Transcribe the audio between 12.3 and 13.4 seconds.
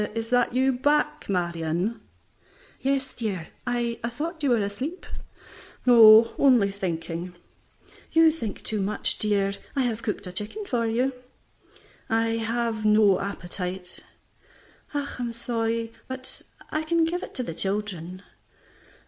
have no